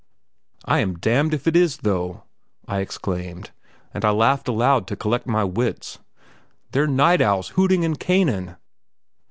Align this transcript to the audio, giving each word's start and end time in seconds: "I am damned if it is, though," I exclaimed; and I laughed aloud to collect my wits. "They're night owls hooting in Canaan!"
"I 0.65 0.79
am 0.79 0.97
damned 0.97 1.31
if 1.31 1.45
it 1.45 1.55
is, 1.55 1.77
though," 1.77 2.23
I 2.67 2.79
exclaimed; 2.79 3.51
and 3.93 4.03
I 4.03 4.09
laughed 4.09 4.47
aloud 4.47 4.87
to 4.87 4.95
collect 4.95 5.27
my 5.27 5.43
wits. 5.43 5.99
"They're 6.71 6.87
night 6.87 7.21
owls 7.21 7.49
hooting 7.49 7.83
in 7.83 7.95
Canaan!" 7.97 8.55